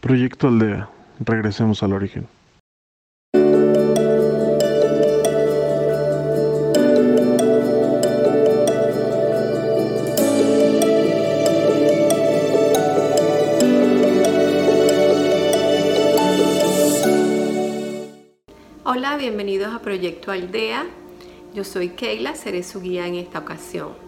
Proyecto 0.00 0.46
Aldea. 0.46 0.88
Regresemos 1.18 1.82
al 1.82 1.92
origen. 1.92 2.28
Hola, 18.84 19.16
bienvenidos 19.16 19.74
a 19.74 19.80
Proyecto 19.80 20.30
Aldea. 20.30 20.86
Yo 21.54 21.64
soy 21.64 21.90
Keila, 21.90 22.36
seré 22.36 22.62
su 22.62 22.80
guía 22.80 23.06
en 23.08 23.16
esta 23.16 23.40
ocasión. 23.40 24.07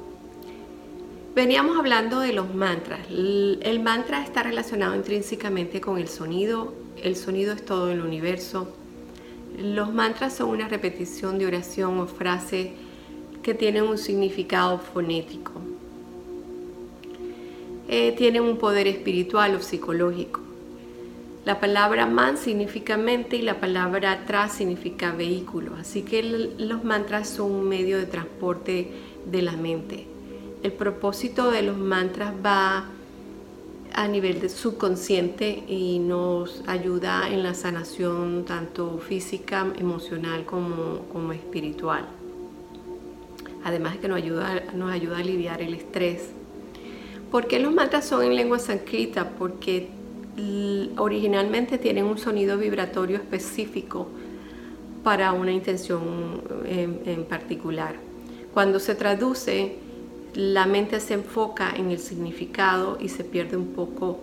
Veníamos 1.35 1.79
hablando 1.79 2.19
de 2.19 2.33
los 2.33 2.53
mantras. 2.53 3.07
El 3.09 3.80
mantra 3.85 4.25
está 4.25 4.43
relacionado 4.43 4.97
intrínsecamente 4.97 5.80
con 5.80 5.97
el 5.97 6.09
sonido. 6.09 6.75
El 7.01 7.15
sonido 7.15 7.53
es 7.53 7.65
todo 7.65 7.93
el 7.93 8.01
universo. 8.01 8.75
Los 9.56 9.95
mantras 9.95 10.34
son 10.34 10.51
una 10.51 10.66
repetición 10.66 11.39
de 11.39 11.47
oración 11.47 12.01
o 12.01 12.09
frase 12.09 12.73
que 13.45 13.55
tienen 13.55 13.84
un 13.84 13.97
significado 13.97 14.79
fonético. 14.79 15.53
Eh, 17.87 18.12
tienen 18.19 18.42
un 18.42 18.59
poder 18.59 18.89
espiritual 18.89 19.55
o 19.55 19.62
psicológico. 19.62 20.41
La 21.45 21.61
palabra 21.61 22.06
man 22.06 22.39
significa 22.39 22.97
mente 22.97 23.37
y 23.37 23.42
la 23.42 23.61
palabra 23.61 24.25
tra 24.27 24.48
significa 24.48 25.12
vehículo. 25.12 25.77
Así 25.77 26.03
que 26.03 26.25
los 26.59 26.83
mantras 26.83 27.28
son 27.28 27.53
un 27.53 27.69
medio 27.69 27.98
de 27.98 28.06
transporte 28.06 28.91
de 29.27 29.42
la 29.42 29.53
mente 29.53 30.09
el 30.62 30.73
propósito 30.73 31.50
de 31.50 31.62
los 31.62 31.78
mantras 31.78 32.34
va 32.45 32.87
a 33.92 34.09
nivel 34.09 34.41
de 34.41 34.48
subconsciente 34.48 35.64
y 35.66 35.98
nos 35.98 36.62
ayuda 36.66 37.28
en 37.28 37.42
la 37.42 37.55
sanación 37.55 38.45
tanto 38.46 38.98
física, 38.98 39.66
emocional 39.78 40.44
como, 40.44 41.33
espiritual. 41.33 42.06
Además 43.64 43.97
que 43.98 44.08
nos 44.08 44.19
ayuda, 44.19 44.62
nos 44.75 44.91
ayuda 44.91 45.17
a 45.17 45.20
aliviar 45.20 45.61
el 45.61 45.75
estrés. 45.75 46.30
¿Por 47.30 47.47
qué 47.47 47.58
los 47.58 47.72
mantras 47.72 48.06
son 48.06 48.22
en 48.22 48.36
lengua 48.36 48.58
sánscrita? 48.58 49.30
Porque 49.30 49.89
originalmente 50.97 51.77
tienen 51.77 52.05
un 52.05 52.17
sonido 52.17 52.56
vibratorio 52.56 53.17
específico 53.17 54.08
para 55.02 55.33
una 55.33 55.52
intención 55.52 56.42
en, 56.64 57.00
en 57.05 57.24
particular. 57.24 57.97
Cuando 58.55 58.78
se 58.78 58.95
traduce, 58.95 59.77
la 60.34 60.67
mente 60.67 61.00
se 61.00 61.14
enfoca 61.14 61.73
en 61.77 61.91
el 61.91 61.98
significado 61.98 62.98
y 63.00 63.09
se 63.09 63.25
pierde 63.25 63.56
un 63.56 63.69
poco 63.69 64.20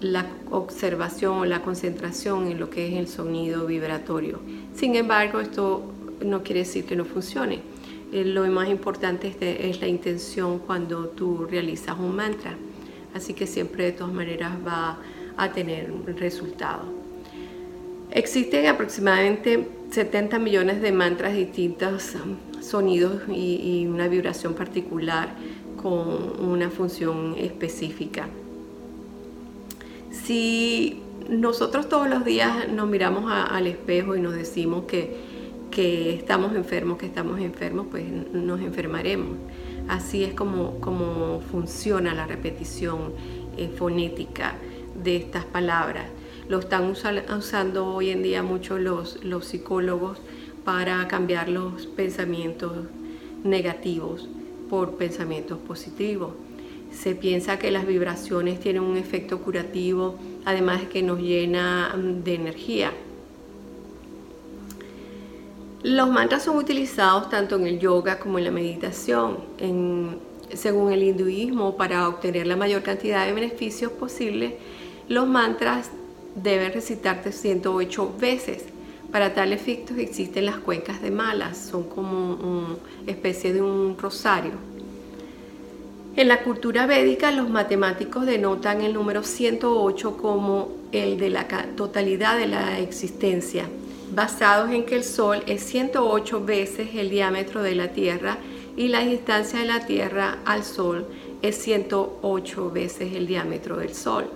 la 0.00 0.26
observación 0.50 1.38
o 1.38 1.44
la 1.44 1.62
concentración 1.62 2.48
en 2.48 2.60
lo 2.60 2.68
que 2.68 2.88
es 2.88 2.94
el 2.94 3.08
sonido 3.08 3.66
vibratorio. 3.66 4.40
Sin 4.74 4.94
embargo, 4.94 5.40
esto 5.40 5.82
no 6.24 6.42
quiere 6.42 6.60
decir 6.60 6.84
que 6.84 6.96
no 6.96 7.04
funcione. 7.04 7.60
Eh, 8.12 8.24
lo 8.24 8.46
más 8.46 8.68
importante 8.68 9.34
es, 9.40 9.80
la 9.80 9.88
intención 9.88 10.58
cuando 10.60 11.08
tú 11.08 11.46
realizas 11.46 11.98
un 11.98 12.14
mantra. 12.14 12.56
Así 13.14 13.34
que 13.34 13.46
siempre 13.46 13.84
de 13.84 13.92
todas 13.92 14.12
maneras 14.12 14.52
va 14.66 14.98
a 15.36 15.52
tener 15.52 15.90
un 15.90 16.06
resultado. 16.16 16.84
Existen 18.10 18.66
aproximadamente 18.66 19.68
70 19.90 20.38
millones 20.38 20.80
de 20.80 20.92
mantras 20.92 21.34
distintos 21.34 22.14
sonidos 22.66 23.22
y, 23.28 23.86
una 23.86 24.08
vibración 24.08 24.54
particular 24.54 25.34
con 25.80 26.40
una 26.40 26.70
función 26.70 27.34
específica. 27.38 28.28
Si 30.10 31.00
nosotros 31.28 31.88
todos 31.88 32.08
los 32.08 32.24
días 32.24 32.68
nos 32.68 32.88
miramos 32.88 33.30
al 33.30 33.66
espejo 33.66 34.16
y 34.16 34.20
nos 34.20 34.34
decimos 34.34 34.84
que, 34.84 35.16
que, 35.70 36.14
estamos 36.14 36.54
enfermos, 36.56 36.98
que 36.98 37.06
estamos 37.06 37.40
enfermos, 37.40 37.86
pues 37.90 38.04
nos 38.32 38.60
enfermaremos. 38.60 39.36
Así 39.88 40.24
es 40.24 40.34
como, 40.34 40.80
como 40.80 41.40
funciona 41.40 42.14
la 42.14 42.26
repetición 42.26 43.12
eh, 43.56 43.68
fonética 43.68 44.54
de 45.02 45.16
estas 45.16 45.44
palabras. 45.44 46.06
Lo 46.48 46.58
están 46.58 46.90
usando 46.90 47.86
hoy 47.86 48.10
en 48.10 48.22
día 48.22 48.42
mucho 48.42 48.78
los, 48.78 49.22
los 49.24 49.44
psicólogos 49.46 50.18
para 50.66 51.06
cambiar 51.06 51.48
los 51.48 51.86
pensamientos 51.86 52.72
negativos 53.44 54.28
por 54.68 54.96
pensamientos 54.96 55.58
positivos. 55.58 56.32
Se 56.90 57.14
piensa 57.14 57.56
que 57.56 57.70
las 57.70 57.86
vibraciones 57.86 58.58
tienen 58.58 58.82
un 58.82 58.96
efecto 58.96 59.38
curativo, 59.38 60.16
además 60.44 60.80
de 60.80 60.88
que 60.88 61.02
nos 61.04 61.20
llena 61.20 61.94
mm, 61.96 62.24
de 62.24 62.34
energía. 62.34 62.92
Los 65.84 66.10
mantras 66.10 66.42
son 66.42 66.56
utilizados 66.56 67.30
tanto 67.30 67.54
en 67.54 67.68
el 67.68 67.78
yoga 67.78 68.18
como 68.18 68.38
en 68.38 68.44
la 68.44 68.50
meditación. 68.50 69.38
según 70.52 70.92
el 70.92 71.04
hinduismo, 71.04 71.76
para 71.76 72.08
obtener 72.08 72.48
la 72.48 72.56
mayor 72.56 72.82
cantidad 72.82 73.24
de 73.24 73.32
beneficios 73.32 73.92
posibles, 73.92 74.54
los 75.08 75.28
mantras 75.28 75.90
deben 76.34 76.72
recitarse 76.72 77.30
108 77.30 78.14
veces 78.18 78.75
para 79.10 79.34
tal 79.34 79.52
efecto 79.52 79.94
existen 79.94 80.46
las 80.46 80.56
cuencas 80.56 81.00
de 81.02 81.10
malas, 81.10 81.56
son 81.58 81.84
como 81.84 82.34
una 82.34 82.76
especie 83.06 83.52
de 83.52 83.62
un 83.62 83.96
rosario. 83.98 84.52
En 86.16 86.28
la 86.28 86.42
cultura 86.42 86.86
védica 86.86 87.30
los 87.30 87.50
matemáticos 87.50 88.24
denotan 88.24 88.80
el 88.80 88.94
número 88.94 89.22
108 89.22 90.16
como 90.16 90.70
el 90.90 91.18
de 91.18 91.28
la 91.28 91.46
totalidad 91.76 92.38
de 92.38 92.46
la 92.46 92.78
existencia, 92.78 93.68
basados 94.14 94.70
en 94.70 94.86
que 94.86 94.96
el 94.96 95.04
Sol 95.04 95.42
es 95.46 95.62
108 95.64 96.44
veces 96.44 96.88
el 96.94 97.10
diámetro 97.10 97.62
de 97.62 97.74
la 97.74 97.88
Tierra 97.88 98.38
y 98.76 98.88
la 98.88 99.00
distancia 99.00 99.58
de 99.58 99.66
la 99.66 99.84
Tierra 99.84 100.38
al 100.46 100.64
Sol 100.64 101.06
es 101.42 101.56
108 101.58 102.70
veces 102.70 103.12
el 103.14 103.26
diámetro 103.26 103.76
del 103.76 103.94
Sol. 103.94 104.30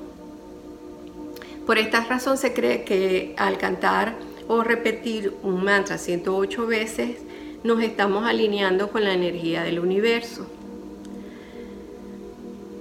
Por 1.64 1.78
esta 1.78 2.04
razón 2.04 2.36
se 2.36 2.52
cree 2.52 2.84
que 2.84 3.34
al 3.38 3.56
cantar 3.56 4.16
o 4.52 4.64
repetir 4.64 5.32
un 5.44 5.62
mantra 5.62 5.96
108 5.96 6.66
veces, 6.66 7.18
nos 7.62 7.80
estamos 7.84 8.26
alineando 8.26 8.90
con 8.90 9.04
la 9.04 9.14
energía 9.14 9.62
del 9.62 9.78
universo. 9.78 10.44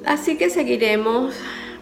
Así 0.03 0.35
que 0.35 0.49
seguiremos, 0.49 1.35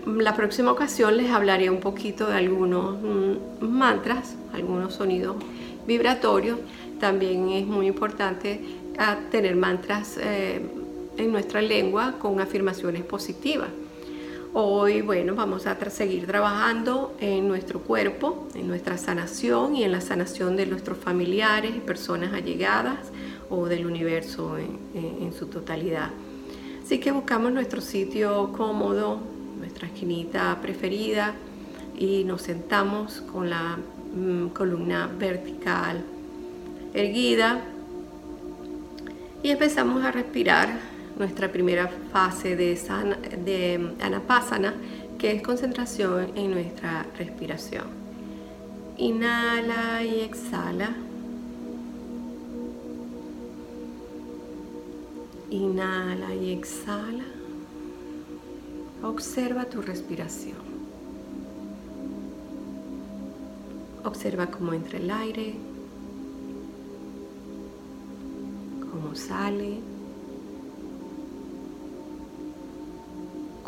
la 0.06 0.36
próxima 0.36 0.74
ocasión 0.74 1.16
les 1.16 1.32
hablaré 1.32 1.70
un 1.70 1.80
poquito 1.80 2.28
de 2.28 2.36
algunos 2.36 3.02
mm, 3.02 3.66
mantras, 3.66 4.36
algunos 4.52 4.96
sonidos 4.96 5.38
vibratorios. 5.88 6.60
También 7.00 7.48
es 7.48 7.66
muy 7.66 7.88
importante 7.88 8.60
ah, 9.00 9.18
tener 9.32 9.56
mantras 9.56 10.18
eh, 10.22 10.60
en 11.16 11.32
nuestra 11.32 11.62
lengua 11.62 12.16
con 12.20 12.42
afirmaciones 12.42 13.04
positivas. 13.04 13.70
Hoy, 14.60 15.04
bueno, 15.04 15.36
vamos 15.36 15.68
a 15.68 15.78
seguir 15.92 16.26
trabajando 16.26 17.16
en 17.20 17.48
nuestro 17.48 17.80
cuerpo, 17.82 18.48
en 18.56 18.68
nuestra 18.68 18.98
sanación 18.98 19.76
y 19.76 19.84
en 19.84 19.92
la 19.92 20.02
sanación 20.02 20.56
de 20.56 20.66
nuestros 20.66 20.98
familiares 20.98 21.76
y 21.76 21.80
personas 21.80 22.34
allegadas 22.34 23.12
o 23.52 23.68
del 23.68 23.86
universo 23.86 24.58
en, 24.58 25.32
su 25.38 25.46
totalidad. 25.46 26.10
Así 26.84 27.00
que 27.00 27.12
buscamos 27.12 27.52
nuestro 27.52 27.82
sitio 27.82 28.52
cómodo, 28.52 29.20
nuestra 29.60 29.90
esquinita 29.90 30.58
preferida 30.60 31.36
y 31.96 32.24
nos 32.24 32.42
sentamos 32.42 33.22
con 33.32 33.52
la 33.52 33.78
mm, 34.16 34.48
columna 34.56 35.08
vertical 35.20 36.04
erguida 36.96 37.62
y 39.44 39.52
empezamos 39.52 40.04
a 40.04 40.12
respirar 40.12 40.97
nuestra 41.18 41.52
primera 41.52 41.88
fase 42.12 42.56
de, 42.56 42.76
sana, 42.76 43.18
de 43.18 43.96
anapasana, 44.02 44.74
que 45.18 45.32
es 45.32 45.42
concentración 45.42 46.32
en 46.36 46.52
nuestra 46.52 47.06
respiración. 47.18 47.86
Inhala 48.98 50.04
y 50.04 50.22
exhala. 50.22 50.96
Inhala 55.50 56.36
y 56.36 56.52
exhala. 56.52 57.24
Observa 59.04 59.66
tu 59.66 59.82
respiración. 59.82 60.68
Observa 64.04 64.48
cómo 64.48 64.74
entra 64.74 64.98
el 64.98 65.12
aire, 65.12 65.56
cómo 68.92 69.16
sale. 69.16 69.97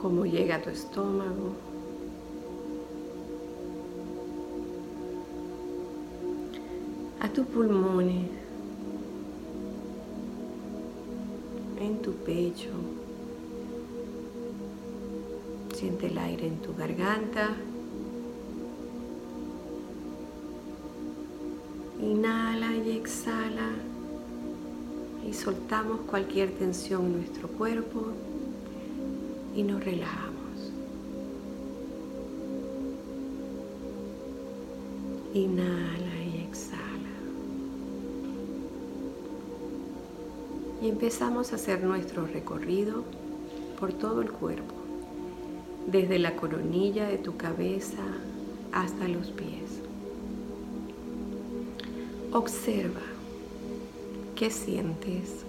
cómo 0.01 0.25
llega 0.25 0.55
a 0.55 0.61
tu 0.61 0.69
estómago. 0.69 1.55
a 7.21 7.27
tus 7.27 7.45
pulmones, 7.47 8.29
en 11.81 12.01
tu 12.01 12.13
pecho. 12.13 12.69
Siente 15.75 16.07
el 16.07 16.17
aire 16.17 16.47
en 16.47 16.59
tu 16.59 16.73
garganta. 16.73 17.49
Inhala 22.01 22.73
y 22.77 22.91
exhala 22.91 23.71
y 25.29 25.33
soltamos 25.33 25.99
cualquier 26.09 26.51
tensión 26.51 27.07
en 27.07 27.17
nuestro 27.17 27.49
cuerpo 27.49 28.13
y 29.55 29.63
nos 29.63 29.83
relajamos. 29.83 30.71
Inhala 35.33 36.23
y 36.25 36.43
exhala. 36.47 37.09
Y 40.81 40.89
empezamos 40.89 41.51
a 41.51 41.55
hacer 41.55 41.83
nuestro 41.83 42.25
recorrido 42.25 43.03
por 43.79 43.93
todo 43.93 44.21
el 44.21 44.31
cuerpo, 44.31 44.75
desde 45.87 46.19
la 46.19 46.35
coronilla 46.35 47.07
de 47.07 47.17
tu 47.17 47.37
cabeza 47.37 48.03
hasta 48.71 49.07
los 49.07 49.27
pies. 49.31 49.81
Observa 52.31 53.01
qué 54.35 54.49
sientes. 54.51 55.43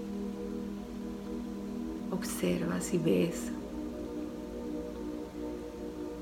Observa 2.10 2.80
si 2.80 2.98
ves. 2.98 3.52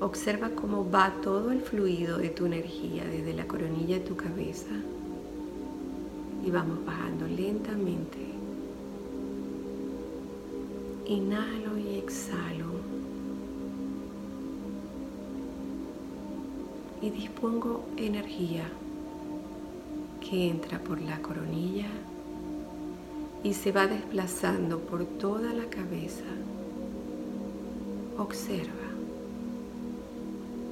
Observa 0.01 0.49
cómo 0.51 0.89
va 0.89 1.13
todo 1.21 1.51
el 1.51 1.59
fluido 1.59 2.17
de 2.17 2.29
tu 2.29 2.45
energía 2.45 3.03
desde 3.03 3.33
la 3.33 3.45
coronilla 3.45 3.99
de 3.99 4.05
tu 4.05 4.15
cabeza 4.15 4.71
y 6.45 6.49
vamos 6.51 6.85
bajando 6.85 7.27
lentamente. 7.27 8.17
Inhalo 11.05 11.77
y 11.77 11.97
exhalo. 11.97 12.79
Y 17.01 17.09
dispongo 17.09 17.83
energía 17.97 18.69
que 20.21 20.49
entra 20.49 20.79
por 20.79 21.01
la 21.01 21.21
coronilla 21.21 21.87
y 23.43 23.53
se 23.53 23.73
va 23.73 23.87
desplazando 23.87 24.79
por 24.79 25.03
toda 25.05 25.53
la 25.53 25.65
cabeza. 25.65 26.23
Observa 28.17 28.88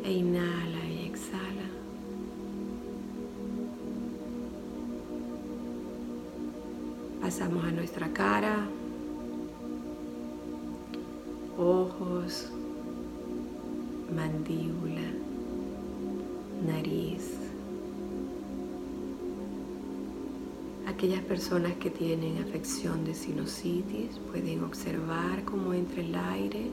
e 0.07 0.13
inhala 0.13 0.85
y 0.89 1.05
exhala. 1.05 1.67
Pasamos 7.19 7.65
a 7.65 7.71
nuestra 7.71 8.07
cara, 8.13 8.55
ojos, 11.57 12.47
mandíbula, 14.15 15.09
nariz. 16.65 17.33
Aquellas 20.87 21.21
personas 21.23 21.73
que 21.81 21.89
tienen 21.89 22.41
afección 22.41 23.03
de 23.03 23.13
sinusitis 23.13 24.19
pueden 24.31 24.63
observar 24.63 25.43
cómo 25.43 25.73
entra 25.73 26.01
el 26.01 26.15
aire 26.15 26.71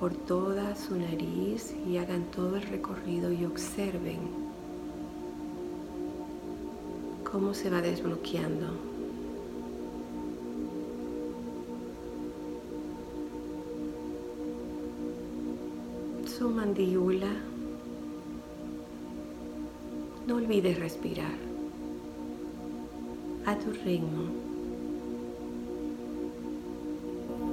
por 0.00 0.14
toda 0.14 0.74
su 0.76 0.96
nariz 0.96 1.74
y 1.86 1.98
hagan 1.98 2.24
todo 2.34 2.56
el 2.56 2.62
recorrido 2.62 3.30
y 3.30 3.44
observen 3.44 4.18
cómo 7.30 7.52
se 7.52 7.68
va 7.68 7.82
desbloqueando. 7.82 8.66
Su 16.26 16.48
mandíbula. 16.48 17.28
No 20.26 20.36
olvides 20.36 20.78
respirar 20.78 21.36
a 23.44 23.54
tu 23.56 23.70
ritmo. 23.84 24.24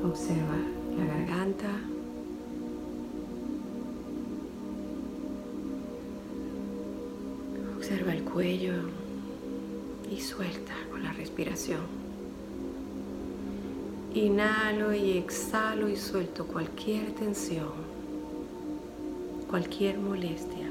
Observa 0.05 0.55
la 0.97 1.05
garganta. 1.05 1.96
Observa 7.89 8.12
el 8.12 8.24
cuello 8.24 8.74
y 10.12 10.19
suelta 10.19 10.74
con 10.92 11.04
la 11.04 11.13
respiración. 11.13 11.80
Inhalo 14.13 14.94
y 14.94 15.12
exhalo 15.12 15.88
y 15.88 15.95
suelto 15.95 16.45
cualquier 16.48 17.13
tensión, 17.13 17.72
cualquier 19.50 20.00
molestia. 20.00 20.68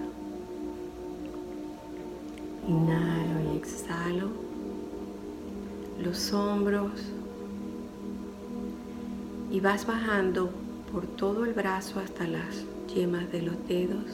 Inhalo 2.69 3.51
y 3.51 3.57
exhalo 3.57 4.29
los 5.99 6.35
hombros 6.35 7.01
y 9.51 9.59
vas 9.61 9.87
bajando 9.87 10.51
por 10.93 11.07
todo 11.07 11.47
el 11.47 11.55
brazo 11.55 11.99
hasta 11.99 12.27
las 12.27 12.67
yemas 12.95 13.33
de 13.33 13.41
los 13.41 13.67
dedos 13.67 14.05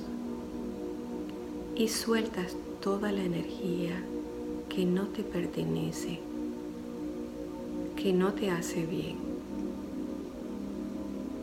y 1.75 1.89
sueltas 1.89 2.55
toda 2.83 3.13
la 3.13 3.23
energía 3.23 3.93
que 4.69 4.85
no 4.85 5.05
te 5.05 5.23
pertenece, 5.23 6.19
que 7.95 8.13
no 8.13 8.33
te 8.33 8.51
hace 8.51 8.85
bien. 8.85 9.17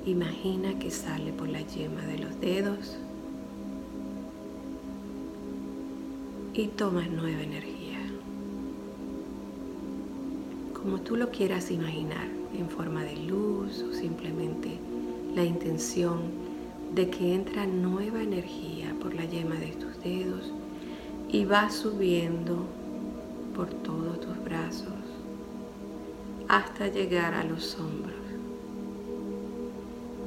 Imagina 0.06 0.78
que 0.78 0.92
sale 0.92 1.32
por 1.32 1.48
la 1.48 1.62
yema 1.62 2.02
de 2.02 2.20
los 2.20 2.42
dedos 2.42 2.98
y 6.54 6.68
tomas 6.68 7.10
nueva 7.10 7.42
energía. 7.42 8.00
Como 10.74 11.00
tú 11.00 11.16
lo 11.16 11.32
quieras 11.32 11.72
imaginar, 11.72 12.28
en 12.58 12.70
forma 12.70 13.06
de 13.06 13.16
luz 13.16 13.82
o 13.84 13.94
simplemente 13.94 14.78
la 15.36 15.46
intención 15.46 16.20
de 16.94 17.10
que 17.10 17.34
entra 17.34 17.66
nueva 17.66 18.24
energía 18.24 18.59
y 21.32 21.46
va 21.46 21.70
subiendo 21.70 22.66
por 23.56 23.68
todos 23.70 24.20
tus 24.20 24.44
brazos 24.44 24.94
hasta 26.48 26.88
llegar 26.88 27.36
a 27.36 27.44
los 27.44 27.78
hombros. 27.80 28.16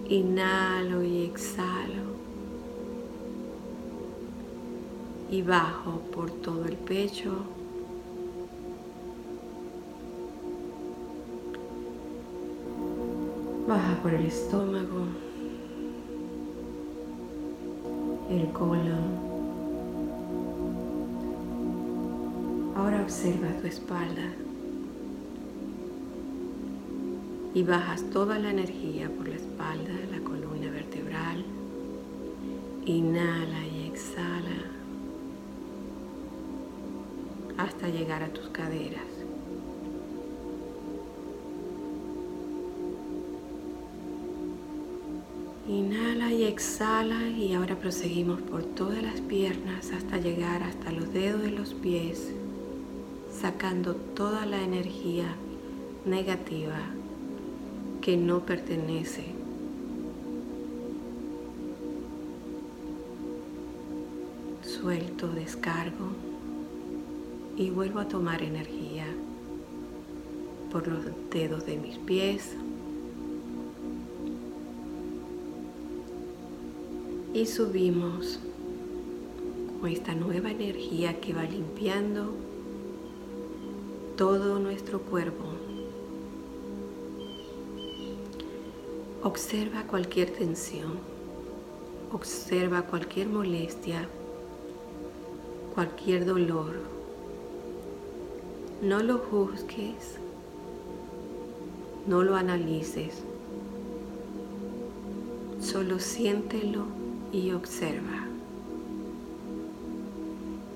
Inhalo 0.08 1.02
y 1.02 1.24
exhalo. 1.24 2.12
Y 5.30 5.42
bajo 5.42 6.00
por 6.14 6.30
todo 6.30 6.66
el 6.66 6.76
pecho. 6.76 7.32
Baja 13.66 14.02
por 14.02 14.14
el 14.14 14.26
estómago, 14.26 15.06
el 18.30 18.52
colon. 18.52 19.11
Observa 23.02 23.48
tu 23.60 23.66
espalda 23.66 24.30
y 27.52 27.62
bajas 27.64 28.04
toda 28.10 28.38
la 28.38 28.50
energía 28.50 29.10
por 29.10 29.28
la 29.28 29.34
espalda, 29.34 29.92
la 30.10 30.20
columna 30.20 30.70
vertebral. 30.70 31.44
Inhala 32.86 33.66
y 33.66 33.88
exhala 33.88 34.62
hasta 37.58 37.88
llegar 37.88 38.22
a 38.22 38.28
tus 38.28 38.48
caderas. 38.48 39.02
Inhala 45.68 46.32
y 46.32 46.44
exhala 46.44 47.28
y 47.28 47.54
ahora 47.54 47.76
proseguimos 47.76 48.40
por 48.42 48.62
todas 48.62 49.02
las 49.02 49.20
piernas 49.20 49.90
hasta 49.90 50.18
llegar 50.18 50.62
hasta 50.62 50.92
los 50.92 51.12
dedos 51.12 51.42
de 51.42 51.50
los 51.50 51.74
pies 51.74 52.32
sacando 53.42 53.96
toda 53.96 54.46
la 54.46 54.62
energía 54.62 55.34
negativa 56.06 56.78
que 58.00 58.16
no 58.16 58.46
pertenece. 58.46 59.24
Suelto, 64.62 65.26
descargo 65.32 66.06
y 67.56 67.70
vuelvo 67.70 67.98
a 67.98 68.06
tomar 68.06 68.42
energía 68.42 69.06
por 70.70 70.86
los 70.86 71.04
dedos 71.32 71.66
de 71.66 71.78
mis 71.78 71.98
pies. 71.98 72.54
Y 77.34 77.46
subimos 77.46 78.38
con 79.80 79.90
esta 79.90 80.14
nueva 80.14 80.52
energía 80.52 81.20
que 81.20 81.34
va 81.34 81.42
limpiando 81.42 82.51
todo 84.16 84.58
nuestro 84.58 85.00
cuerpo. 85.00 85.44
Observa 89.22 89.84
cualquier 89.84 90.30
tensión, 90.30 90.98
observa 92.12 92.82
cualquier 92.82 93.28
molestia, 93.28 94.08
cualquier 95.74 96.26
dolor 96.26 96.92
No 98.82 99.00
lo 99.00 99.18
juzgues, 99.18 100.18
no 102.08 102.24
lo 102.24 102.34
analices, 102.34 103.22
solo 105.60 106.00
siéntelo 106.00 106.86
y 107.32 107.52
observa. 107.52 108.26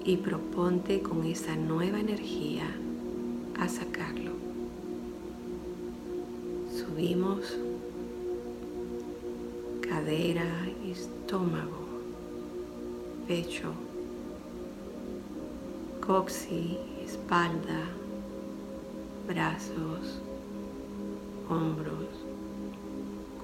Y 0.04 0.18
proponte 0.18 1.00
con 1.02 1.24
esa 1.24 1.56
nueva 1.56 1.98
energía 1.98 2.68
a 3.58 3.68
sacarlo. 3.68 4.32
Subimos 6.70 7.56
cadera, 9.80 10.44
estómago, 10.84 11.86
pecho, 13.26 13.72
coxi, 16.06 16.78
espalda, 17.04 17.82
brazos, 19.26 20.20
hombros, 21.48 22.08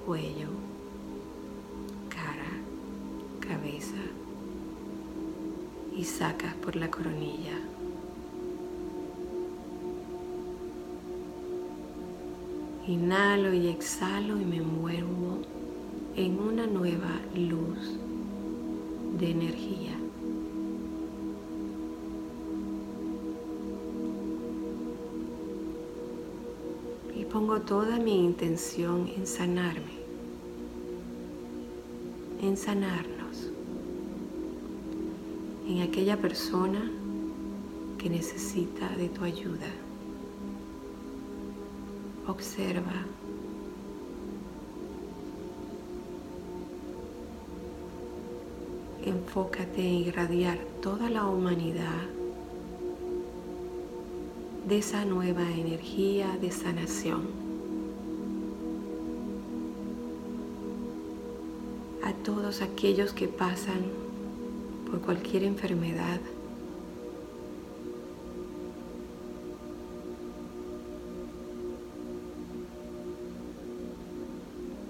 cuello, 0.05 0.49
cara, 2.09 2.51
cabeza 3.39 4.01
y 5.95 6.03
sacas 6.03 6.53
por 6.55 6.75
la 6.75 6.89
coronilla. 6.91 7.59
Inhalo 12.85 13.53
y 13.53 13.69
exhalo 13.69 14.37
y 14.37 14.43
me 14.43 14.57
envuelvo 14.57 15.39
en 16.17 16.37
una 16.37 16.67
nueva 16.67 17.21
luz 17.33 17.97
de 19.17 19.31
energía. 19.31 19.97
Y 27.17 27.23
pongo 27.23 27.61
toda 27.61 27.99
mi 27.99 28.25
intención 28.25 29.09
en 29.15 29.27
sanarme, 29.27 29.93
en 32.41 32.57
sanarnos, 32.57 33.49
en 35.65 35.83
aquella 35.83 36.17
persona 36.17 36.91
que 37.97 38.09
necesita 38.09 38.89
de 38.97 39.07
tu 39.07 39.23
ayuda. 39.23 39.71
Observa 42.27 43.05
enfócate 49.05 49.81
en 49.81 49.95
irradiar 49.95 50.57
toda 50.81 51.09
la 51.09 51.27
humanidad 51.27 52.07
de 54.67 54.77
esa 54.77 55.03
nueva 55.03 55.43
energía 55.51 56.37
de 56.39 56.51
sanación. 56.51 57.27
A 62.03 62.13
todos 62.23 62.61
aquellos 62.61 63.11
que 63.13 63.27
pasan 63.27 63.81
por 64.89 65.01
cualquier 65.01 65.43
enfermedad. 65.43 66.19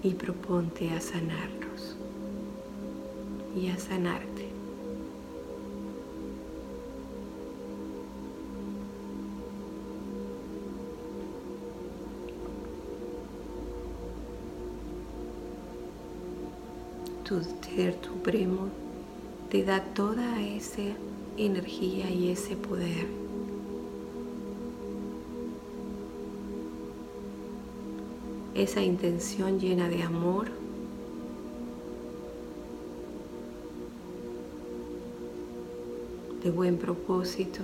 Y 0.04 0.10
proponte 0.10 0.90
a 0.90 1.00
sanarlos 1.00 1.96
y 3.56 3.68
a 3.68 3.78
sanarte. 3.78 4.50
Tu 17.24 17.40
ser 17.74 17.96
supremo 18.02 18.68
te 19.50 19.64
da 19.64 19.82
toda 19.82 20.42
esa 20.42 20.82
energía 21.38 22.10
y 22.10 22.30
ese 22.30 22.56
poder. 22.56 23.23
Esa 28.54 28.82
intención 28.82 29.58
llena 29.58 29.88
de 29.88 30.02
amor. 30.02 30.46
De 36.42 36.50
buen 36.50 36.76
propósito, 36.78 37.60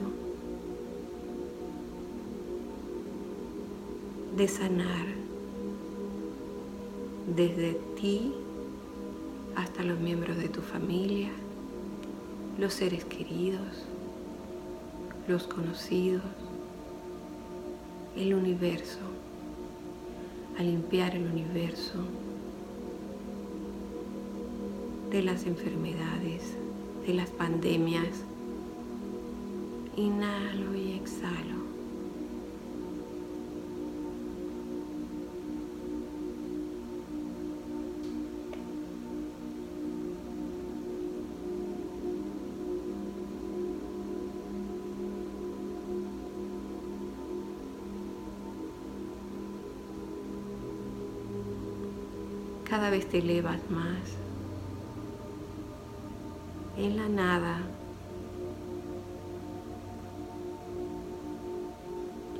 de 4.36 4.48
sanar. 4.48 5.06
Desde 7.36 7.74
ti 8.00 8.32
hasta 9.54 9.84
los 9.84 10.00
miembros 10.00 10.38
de 10.38 10.48
tu 10.48 10.62
familia, 10.62 11.30
los 12.58 12.74
seres 12.74 13.04
queridos, 13.04 13.84
los 15.28 15.46
conocidos, 15.46 16.22
el 18.16 18.34
universo, 18.34 18.98
a 20.60 20.62
limpiar 20.62 21.16
el 21.16 21.24
universo 21.24 22.04
de 25.10 25.22
las 25.22 25.46
enfermedades, 25.46 26.54
de 27.06 27.14
las 27.14 27.30
pandemias, 27.30 28.24
Inhalo 29.96 30.76
y 30.76 30.92
exhalo. 30.92 31.69
Cada 52.70 52.88
vez 52.88 53.08
te 53.08 53.18
elevas 53.18 53.58
más. 53.68 53.98
En 56.78 56.96
la 56.96 57.08
nada 57.08 57.58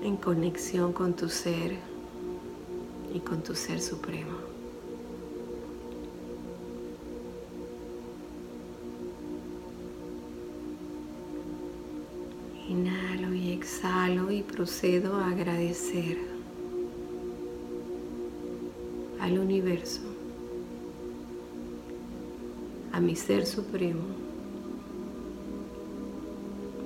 en 0.03 0.17
conexión 0.17 0.93
con 0.93 1.15
tu 1.15 1.29
ser 1.29 1.77
y 3.13 3.19
con 3.21 3.43
tu 3.43 3.55
ser 3.55 3.81
supremo. 3.81 4.39
Inhalo 12.69 13.35
y 13.35 13.51
exhalo 13.53 14.31
y 14.31 14.43
procedo 14.43 15.17
a 15.17 15.31
agradecer 15.31 16.19
al 19.21 19.39
universo, 19.39 20.10
a 22.93 23.01
mi 23.01 23.17
ser 23.17 23.47
supremo, 23.47 24.03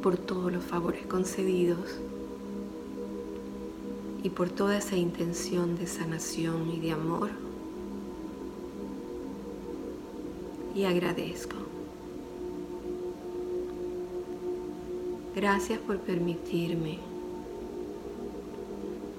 por 0.03 0.17
todos 0.17 0.53
los 0.53 0.65
favores 0.65 1.07
concedidos 1.07 1.99
y 4.23 4.31
por 4.31 4.51
toda 4.51 4.79
esa 4.79 4.97
intención 4.97 5.77
de 5.77 5.87
sanación 5.87 6.71
y 6.71 6.81
de 6.81 6.93
amor. 6.93 7.31
Y 10.75 10.85
agradezco. 10.85 11.57
Gracias 15.35 15.79
por 15.81 15.99
permitirme. 15.99 16.99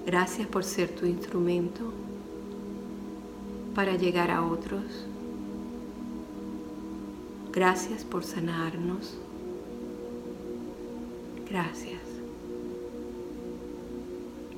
Gracias 0.06 0.46
por 0.46 0.64
ser 0.64 0.88
tu 0.90 1.04
instrumento 1.04 1.92
para 3.74 3.96
llegar 3.96 4.30
a 4.30 4.44
otros. 4.44 4.82
Gracias 7.56 8.04
por 8.04 8.22
sanarnos. 8.22 9.16
Gracias. 11.48 12.02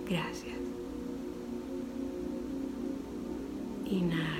Gracias. 0.08 0.58
Inhalo 3.86 4.37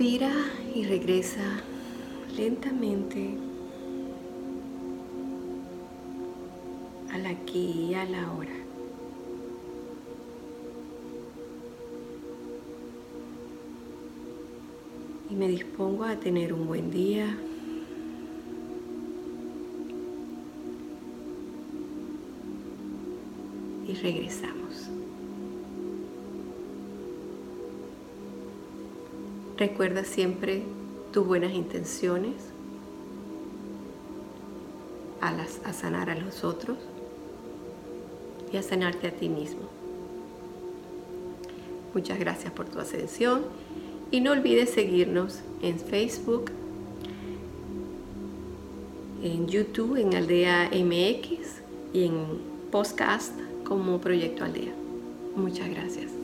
Respira 0.00 0.32
y 0.74 0.84
regresa 0.84 1.60
lentamente 2.34 3.36
al 7.12 7.26
aquí 7.26 7.88
y 7.90 7.94
a 7.94 8.06
la 8.06 8.32
hora. 8.32 8.56
Y 15.28 15.34
me 15.34 15.48
dispongo 15.48 16.04
a 16.04 16.16
tener 16.16 16.54
un 16.54 16.66
buen 16.66 16.90
día. 16.90 17.36
Y 23.86 23.92
regresamos. 23.96 24.88
Recuerda 29.60 30.04
siempre 30.04 30.62
tus 31.12 31.26
buenas 31.26 31.52
intenciones 31.52 32.32
a, 35.20 35.32
las, 35.32 35.60
a 35.66 35.74
sanar 35.74 36.08
a 36.08 36.14
los 36.14 36.44
otros 36.44 36.78
y 38.50 38.56
a 38.56 38.62
sanarte 38.62 39.08
a 39.08 39.10
ti 39.10 39.28
mismo. 39.28 39.68
Muchas 41.92 42.18
gracias 42.18 42.54
por 42.54 42.70
tu 42.70 42.78
ascensión 42.78 43.42
y 44.10 44.22
no 44.22 44.32
olvides 44.32 44.70
seguirnos 44.70 45.40
en 45.60 45.78
Facebook, 45.78 46.50
en 49.22 49.46
YouTube, 49.46 49.96
en 49.96 50.14
Aldea 50.14 50.70
MX 50.72 51.60
y 51.92 52.04
en 52.04 52.14
podcast 52.70 53.38
como 53.64 54.00
Proyecto 54.00 54.42
Aldea. 54.42 54.72
Muchas 55.36 55.68
gracias. 55.68 56.19